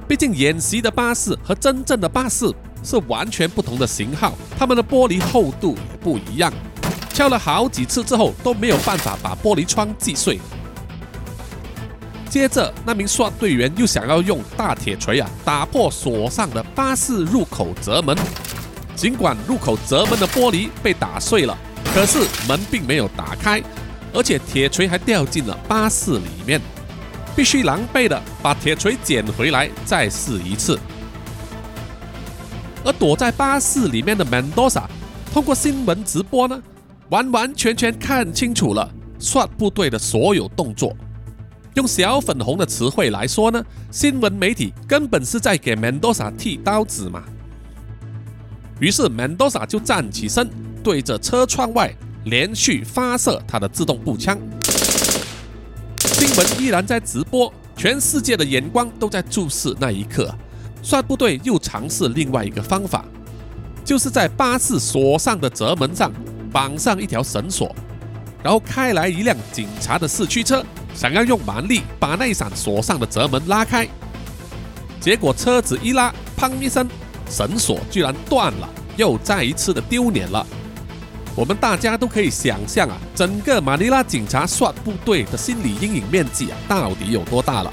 [0.05, 2.51] 毕竟演习的巴士和真正的巴士
[2.83, 6.51] 是完全不同的型号，他们的玻璃厚度也不一样。
[7.13, 10.39] 敲了好几次之后都没有办法把玻璃窗击碎。
[12.29, 18.15] 接着，那名刷队员又想要用大铁锤啊打破锁上的巴士入口折门。
[18.95, 21.57] 尽管入口折门的玻璃被打碎了，
[21.93, 23.63] 可是门并没有打开，
[24.13, 26.61] 而且铁锤还掉进了巴士里面，
[27.35, 30.77] 必须狼狈的把铁锤捡回来再试一次。
[32.83, 34.83] 而躲在巴士里面的 Mendoza
[35.33, 36.61] 通过新闻直播呢，
[37.09, 40.95] 完完全全看清楚了帅部队的所有动作。
[41.75, 47.23] 用小粉红的词汇来说呢，新闻媒体根本是在给 Mendoza 剃刀子嘛。
[48.79, 50.49] 于是，Mendoza 就站起身，
[50.83, 51.93] 对着车窗外
[52.25, 54.37] 连续发射他的自动步枪。
[55.99, 60.33] 新闻依然在直播，全世界的眼光都在注视那一刻。
[60.81, 63.05] 帅部队又尝试另外一个方法，
[63.83, 66.11] 就是在巴士锁上的闸门上
[66.51, 67.75] 绑上一条绳索，
[68.43, 73.87] 然后开来一辆警察的四驱车，想要用蛮力把那扇锁上的闸门拉开。
[74.99, 76.87] 结果车子一拉，砰一声。
[77.31, 80.43] 绳索居然断了，又再一次的丢脸了。
[81.35, 87.71] 我们大家都可以想象啊，整个马尼拉警察帅部队的心理阴影面积啊，到底有多大了？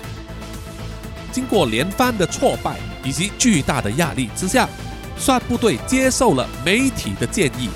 [1.33, 4.69] 经过连番的挫败以及巨大的压力之下
[5.17, 7.71] 帅部队接受了媒体的建议，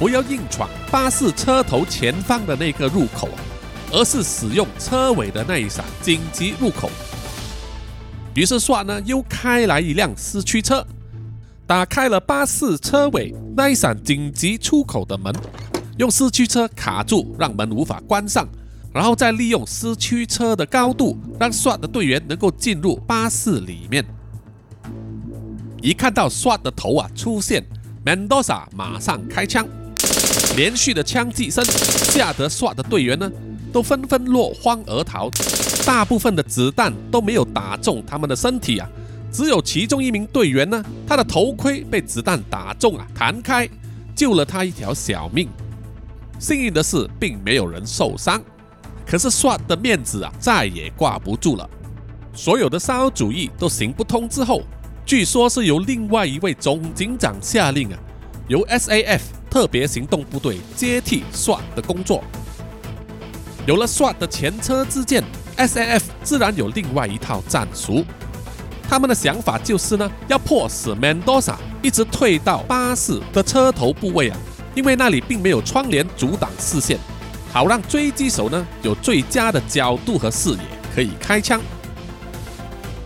[0.00, 3.28] 不要硬闯巴士车头前方的那个入口，
[3.92, 6.90] 而是使用车尾的那一扇紧急入口。
[8.34, 10.82] 于是，算呢又开来一辆四驱车，
[11.66, 15.34] 打开了巴士车尾那一扇紧急出口的门，
[15.98, 18.48] 用四驱车卡住，让门无法关上，
[18.94, 24.02] 然后再利用四驱车的高度，让 SWAT 的队员能够进入巴士里面。
[25.82, 27.62] 一看到 SWAT 的头啊出现
[28.02, 29.68] ，Mendoza 马上开枪，
[30.56, 33.30] 连续的枪击声吓得刷的队员呢
[33.72, 35.30] 都纷纷落荒而逃，
[35.86, 38.88] 大部分的子弹都没有打中他们的身体啊。
[39.32, 43.68] 只有其中一名队员呢，他的头盔被子弹打中啊，弹开，
[44.14, 45.48] 救了他一条小命。
[46.40, 48.42] 幸运的是，并没有人受伤。
[49.06, 51.68] 可是刷的面子啊，再也挂不住了。
[52.34, 54.62] 所有的骚主义都行不通之后，
[55.06, 57.98] 据说是由另外一位总警长下令啊，
[58.48, 62.22] 由 SAF 特别行动部队接替刷的工作。
[63.66, 65.22] 有了刷的前车之鉴
[65.56, 68.04] ，SAF 自然有另外一套战术。
[68.88, 74.38] 他们的想法就是呢，要迫使 Mendoza 一直退到巴士的车头部位啊，
[74.74, 76.98] 因为那里并没有窗帘阻挡视线，
[77.52, 80.58] 好让追击手呢有最佳的角度和视野
[80.94, 81.60] 可以开枪。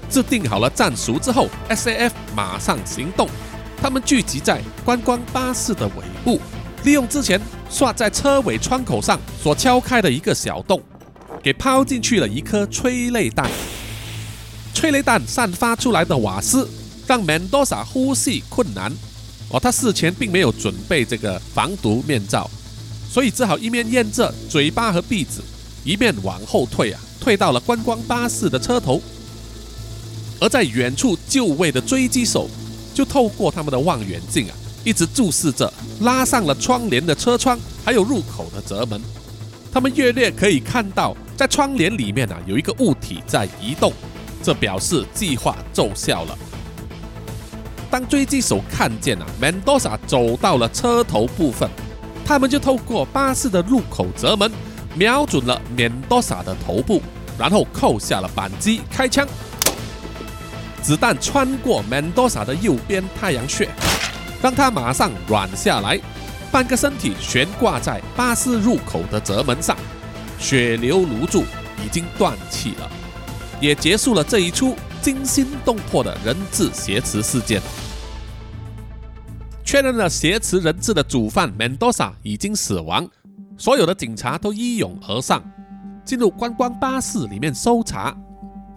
[0.09, 3.29] 制定好了战术之后，SAF 马上行动，
[3.85, 5.93] 他们聚集在观光巴士的尾
[6.25, 6.41] 部，
[6.85, 7.39] 利用之前
[7.71, 10.81] 刷在车尾窗口上所敲开的一个小洞，
[11.43, 13.47] 给抛进去了一颗催泪弹。
[14.73, 16.67] 催泪弹散发出来的瓦斯
[17.07, 18.91] 让 Mendoza 呼吸困难，
[19.51, 22.51] 哦，他事前并没有准备这个防毒面罩，
[23.11, 25.43] 所以只好一面咽着嘴巴和鼻子，
[25.85, 29.03] 一面往后退啊，退到了观光巴士的车头。
[30.41, 32.49] 而在远处就位的追击手
[32.95, 34.55] 就透过他们的望远镜啊，
[34.85, 39.01] 一直注视着拉上了窗帘的车窗，还有入口的闸门。
[39.73, 43.93] 他们略略可以看到，在窗帘里面啊，有一个物体在移动。
[44.41, 46.39] 这表示计划奏效了。
[47.91, 51.67] 当追击手看见啊，Mendoza 走到了车头部分，
[52.27, 54.53] 他们就透过巴士的入口折门，
[54.95, 57.01] 瞄准了 Mendoza 的头部，
[57.39, 59.27] 然后扣下了扳机，开枪。
[60.85, 63.71] 子弹穿过 Mendoza 的右边太阳穴，
[64.43, 65.99] 让他马上软下来，
[66.53, 69.75] 半个身体悬挂在巴士入口的闸门上，
[70.39, 71.43] 血流如注，
[71.83, 72.91] 已经断气了。
[73.63, 77.63] 也结束了这一出惊心动魄的人质挟持事件。
[79.65, 83.09] 确认了挟持人质的主犯 Mendoza 已经死亡，
[83.57, 85.43] 所有的警察都一拥而上，
[86.05, 88.15] 进入观光巴士里面搜查。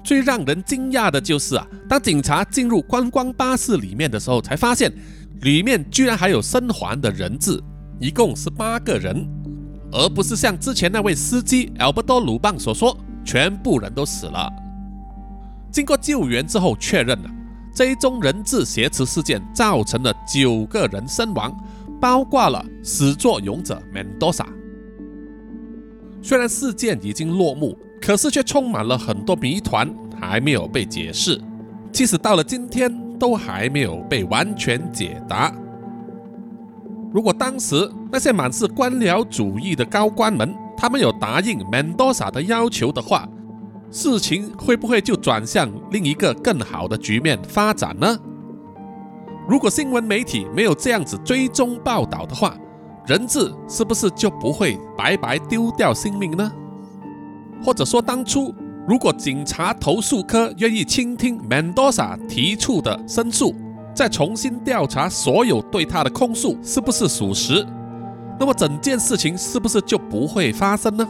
[0.08, 4.90] 最让人惊讶的就是啊，当警察进入观光巴士里面的时候，才发现
[5.42, 7.62] 里面居然还有生还的人质，
[8.00, 9.28] 一共是八个人，
[9.92, 14.50] 而不是像之前那位司机 Albert 鲁棒所说，全部人都死了。
[15.74, 17.30] 经过救援之后，确认了
[17.76, 21.54] 这一宗人质挟持事件造成了九个人身亡，
[22.00, 24.46] 包括了始作俑者 Mendoza。
[26.22, 31.42] 虽然事件已经落幕，可是却充满了很多谜团，还没有被解释。
[31.92, 35.54] 即使到了今天，都还没有被完全解答。
[37.12, 43.28] 如果当时那些满是官僚主义的高官们，他们有答应 Mendoza 的要求的话，
[43.90, 48.20] 事情会不会就转向另一个更好的局面发展呢？
[49.48, 52.56] 如果新闻媒体没有这样子追踪报道的话，
[53.08, 56.52] 人质是不是就不会白白丢掉性命呢？
[57.64, 58.54] 或者说，当初
[58.88, 63.54] 如果警察投诉科愿意倾听 Mendoza 提出的申诉，
[63.94, 67.66] 再重新调查所有对他的控诉是不是属实，
[68.40, 71.08] 那么整件事情是不是就不会发生呢？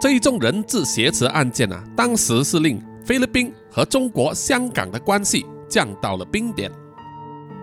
[0.00, 6.70] 这一宗人质挟持案件啊，当时是令菲律宾和中国香港的关系降到了冰点。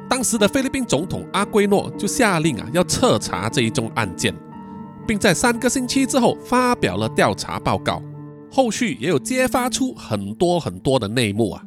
[0.10, 4.34] 当时的菲律宾总统阿圭诺就下令啊，要彻查这一宗案件，
[5.10, 8.00] 并在三个星期之后发表了调查报告。
[8.52, 11.63] 后续也有揭发出很多很多的内幕啊，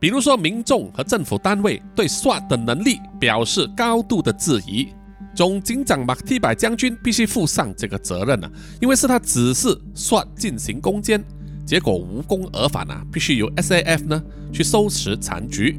[0.00, 4.88] 比如说民众和政府单位对 SWAT 的能力表示高度的质疑。
[5.34, 11.22] 总警长马蒂百将军必须负上这个责任啊，因为是他指示 SWAT 进行攻坚，
[11.66, 15.78] 结果无功而返啊，必须由 SAF 呢去收拾残局。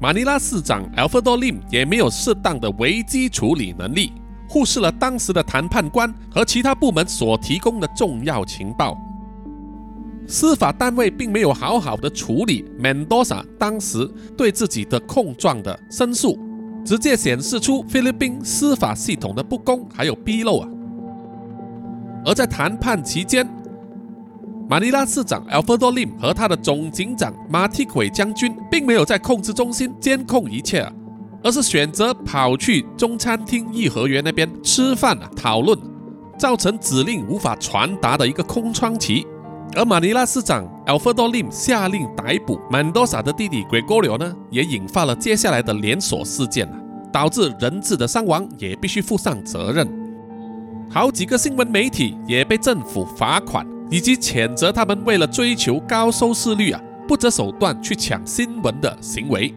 [0.00, 4.10] 马尼拉市长 Alfredo Lim 也没有适当的危机处理能力，
[4.48, 8.98] 忽视了当时的谈判官和其他部门所提供的重要情报。
[10.26, 16.38] 司法单位并没有好好的处理 Mendoza 当时对自己的控状的申诉。
[16.84, 20.68] 直接显示出菲律宾司法系统的不公还有纰漏啊！
[22.24, 23.46] 而在谈判期间，
[24.70, 30.90] 马尼拉市长 Alfredo Lim 和他的总警长马蒂奎将军并没有在控制中心监控一切啊，
[31.42, 35.78] 而是选择跑去中餐厅颐和园那边吃饭啊，讨论，
[36.38, 39.26] 造成指令无法传达的一个空窗期。
[39.76, 46.80] 而马尼拉市长 Alfredo Lim 下令逮捕 Mendoza 的弟弟 Gregorio 呢，也引发了接下来的连锁事件啊，
[47.12, 49.86] 导致人质的伤亡也必须负上责任。
[50.90, 59.54] 好几个新闻媒体也被政府罚款，以及谴责他们为了追求高收视率啊，不择手段去抢新闻的行为。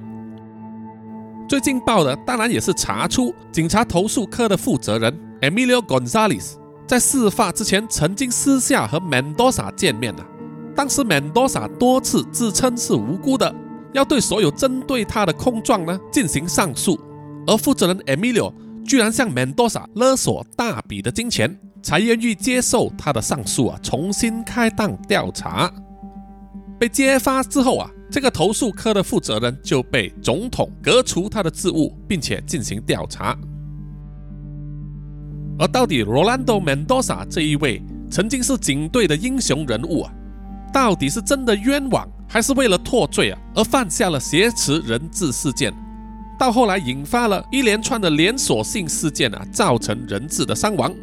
[1.52, 6.54] 最劲爆的当然也是查出警察投诉科的负责人 Emilio Gonzalez
[6.88, 10.26] 在事发之前曾经私下和 Mendoza 见面了。
[10.74, 13.54] 当时 Mendoza 多次自称是无辜的，
[13.92, 16.98] 要对所有针对他的控状呢进行上诉。
[17.46, 18.54] 而负责人 Emilio
[18.86, 25.70] 居然向 Mendoza 勒索大笔的金钱，才愿意接受他的上诉啊，重新开档调查。
[26.80, 27.92] 被揭发之后啊。
[28.12, 33.38] 这个投诉科的负责人就被总统革除他的职务，并且进行调查。
[35.58, 40.12] 而到底 Rolando Mendoza 这一位曾经是警队的英雄人物啊，
[40.74, 45.74] 到底是真的冤枉，还是为了脱罪啊而犯下了挟持人质事件？
[46.38, 50.94] 到后来引发了一连串的连锁性事件啊，造成人质的伤亡。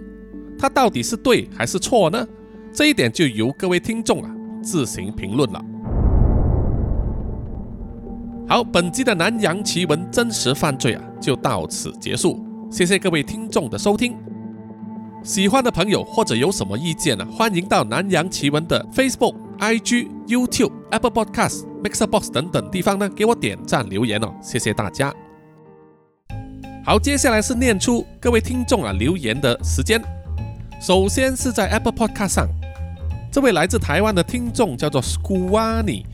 [0.59, 2.27] 他到底是对还是错呢？
[2.71, 4.31] 这一点就由各位听众啊
[4.63, 5.65] 自行评论了。
[8.51, 12.43] 好，本集的南洋奇闻真实犯罪啊，就到此结束。
[12.71, 14.17] 谢谢各位听众的收听。
[15.23, 17.27] 喜欢的朋友或者有什么意见呢？
[17.27, 24.35] 欢迎到南洋奇闻的 Facebook、IG、YouTube、Apple Podcast、Mixer Box 等等地方呢，给我点赞留言哦。
[24.41, 25.13] 谢谢大家。
[26.87, 30.03] 好，接下来是念出各位听众啊留言的时间。
[30.81, 32.49] 首先是在 Apple Podcast 上，
[33.31, 36.07] 这位来自台湾的听众叫做 Squani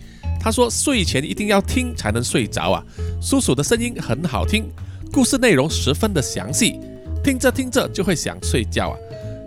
[0.45, 2.84] 他说：“睡前一定要听才能睡着啊！
[3.18, 4.70] 叔叔的声音很好听，
[5.11, 6.78] 故事内容十分的详细，
[7.24, 8.97] 听着听着就会想睡觉啊！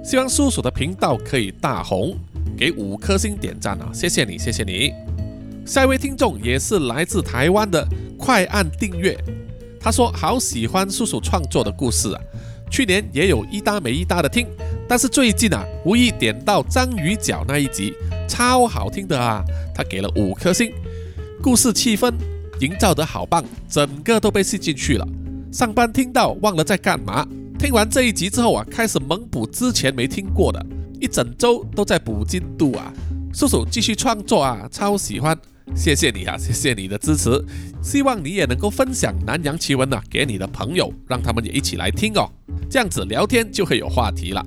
[0.04, 2.18] 希望叔叔的频道可以大红，
[2.58, 3.92] 给五颗星点赞啊！
[3.94, 4.92] 谢谢你，谢谢你。
[5.68, 7.88] 下一位听众也是来自台湾的，
[8.18, 9.16] 快按订阅。
[9.80, 12.22] 他说好喜欢叔叔创作的故事啊，
[12.72, 14.48] 去年也有一搭没一搭的听，
[14.90, 17.94] 但是最近啊，无意点到章鱼脚那一集，
[18.28, 19.46] 超好听的啊！
[19.76, 20.74] 他给了五颗星。”
[21.42, 22.14] 故事气氛
[22.62, 25.08] 营造得好棒，整个都被吸进去了。
[25.52, 27.26] 上班听到忘了在干嘛，
[27.58, 30.66] 听完这一集之后啊，开始猛补之前没听过的，
[31.00, 32.92] 一整周都在补进度啊。
[33.34, 35.38] 叔叔继续创作啊，超喜欢，
[35.76, 37.30] 谢谢你啊，谢谢你的支持。
[37.84, 42.30] 希望你也能够分享南洋奇闻啊，给你的朋友，让他们也一起来听哦。
[42.70, 44.44] 这样子聊天就会有话题了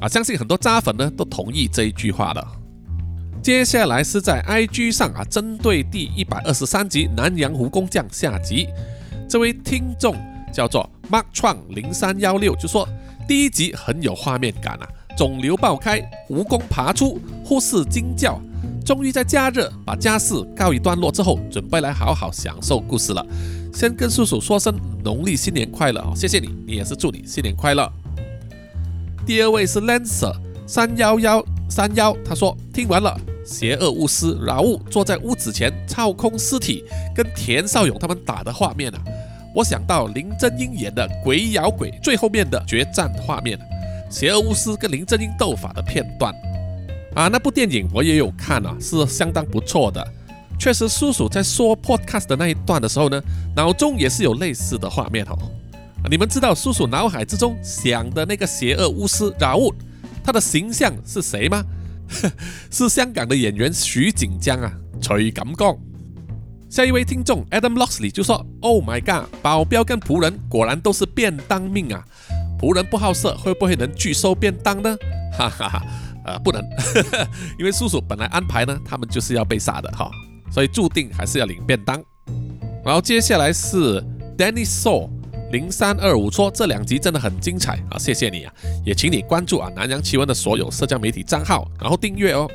[0.00, 0.08] 啊。
[0.08, 2.46] 相信很多渣粉呢都同意这一句话的。
[3.42, 8.68] 接下来是在 IG 上啊，针对第一百二十三集《南洋蜈蚣将》下集，
[9.26, 10.14] 这位听众
[10.52, 12.86] 叫做 Mark 创零三幺六就说
[13.26, 14.86] 第一集很有画面感啊，
[15.16, 18.38] 肿瘤爆开，蜈蚣爬出，护士惊叫，
[18.84, 23.26] 终于在加热把家事告一段落之后，准备来好好享受故事了。
[23.72, 27.90] 先跟叔叔说声农历新年快乐哦，谢谢你，你也是祝你新年快乐。
[29.24, 30.36] 第二位是 Lancer
[30.66, 33.18] 三幺幺三幺，他说听完了。
[33.50, 39.02] 邪恶巫师饶物坐在屋子前操控尸体，跟田少勇他们打的画面啊，
[39.52, 43.58] 我想到林正英演的《鬼咬鬼》最后面的决战画面，
[44.08, 46.32] 邪恶巫师跟林正英斗法的片段
[47.16, 50.06] 啊，那部电影我也有看啊，是相当不错的。
[50.56, 53.20] 确实，叔叔在说 podcast 的那一段的时候呢，
[53.56, 55.36] 脑中也是有类似的画面哦。
[56.08, 59.74] 你们知道叔叔脑海之中想的那个邪恶巫师饶物，
[60.22, 61.64] 他的形象是谁吗？
[62.70, 65.78] 是香港的演员徐锦江啊，徐锦江。
[66.68, 72.04] 下一位听众 Adam Loxley 就说：“Oh my god，保镖跟仆人果然都是便当命啊！
[72.60, 74.96] 仆人不好色，会不会能拒收便当呢？”
[75.36, 75.82] 哈哈哈，
[76.24, 76.62] 呃，不能，
[77.58, 80.08] 因为叔叔本来安排呢，他们就是要被杀的哈，
[80.52, 82.00] 所以注定还是要领便当。
[82.84, 84.00] 然后接下来是
[84.38, 85.10] Danny Saw。
[85.50, 92.48] 零三二五说这两集真的很精彩啊，谢谢你啊，也请你关注啊南洋奇闻的所有社交媒体账号，然后订阅哦。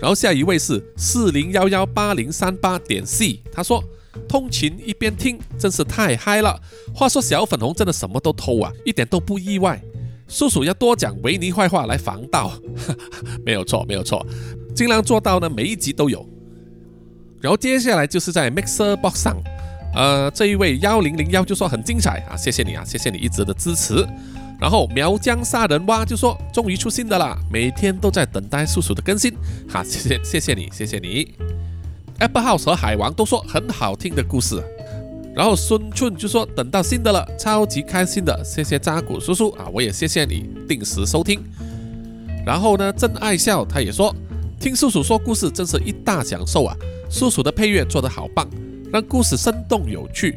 [0.00, 3.84] 然后下一位是四零幺幺八零三八点 C，他说
[4.26, 6.58] 通勤一边听真是太嗨了。
[6.94, 9.80] 话说小粉红真的什么都偷啊，一点都不意外。
[10.26, 12.52] 叔叔要多讲维尼坏话来防盗，
[13.44, 14.24] 没有错没有错，
[14.74, 16.26] 尽量做到呢每一集都有。
[17.42, 19.36] 然后接下来就是在 Mixer Box 上。
[19.94, 24.06] 呃，这一位幺零零幺就说很精彩啊，谢谢你啊，谢谢你一直的支持。
[24.60, 29.32] 然后苗疆杀人蛙就说终于出新的啦，每天都在等待叔叔的更新，
[29.68, 31.34] 哈，谢谢谢谢你，谢谢你。
[32.18, 34.62] Apple House 和海王都说很好听的故事，
[35.34, 41.42] 然后孙春就说等到新的了，超级开心的，谢谢扎古叔叔啊，我也谢谢你定时收听。
[42.44, 44.14] 然后呢，真爱笑他也说
[44.60, 46.76] 听叔叔说故事真是一大享受啊，
[47.10, 48.46] 叔叔的配乐做得好棒，
[48.92, 50.36] 让故事生动有趣。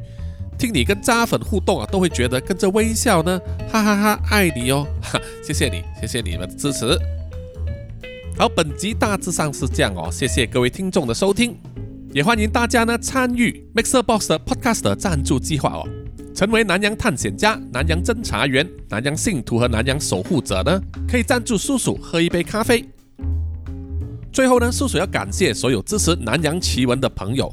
[0.58, 3.42] 听你跟渣粉互动啊，都会觉得跟着微笑呢，
[3.72, 6.98] 哈哈哈，爱你哦，哈，谢谢你，谢谢你们的支持。
[8.38, 11.58] 好，本集大致上是这样哦，谢谢各位听众的收听，
[12.14, 15.88] 也欢迎大家呢参与 Mixer Box 的 Podcast 的赞助计划哦，
[16.36, 22.86] 成为南洋探险家、南洋侦查员、南洋信徒和南洋守护者呢，可以赞助叔叔喝一杯咖啡。
[24.32, 27.52] 最后呢，叔叔要感谢所有支持南洋奇闻的朋友。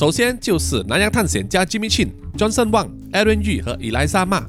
[0.00, 4.46] 首先就是南洋探险家 Jimmy Chin、Johnson Wang、Aaron Yu 和伊莱莎玛，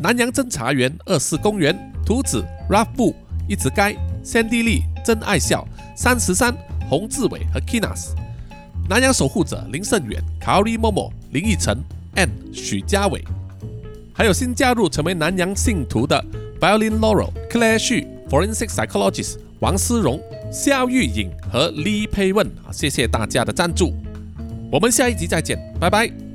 [0.00, 3.14] 南洋侦查员二四公园、图子、Ralph 布、
[3.48, 3.92] 一直该、
[4.24, 5.64] Sandy Lee、真爱笑、
[5.94, 6.52] 三十三、
[6.88, 8.16] 洪志伟和 Kinas，
[8.88, 11.78] 南洋守护者林胜远、Kari Momo、林奕晨、
[12.16, 13.22] N、许家伟，
[14.12, 16.20] 还有新加入成为南洋信徒的
[16.58, 20.20] Violin Laurel、Claire Xu、Forensic Psychologist 王思荣、
[20.52, 23.94] 肖玉颖和 Lee Pei Wen 啊，谢谢大家的赞助。
[24.70, 26.29] 我们下一集再见，拜拜。